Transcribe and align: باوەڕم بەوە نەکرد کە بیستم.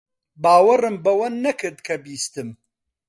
باوەڕم 0.43 0.95
بەوە 1.05 1.27
نەکرد 1.45 1.79
کە 1.87 1.95
بیستم. 2.03 2.49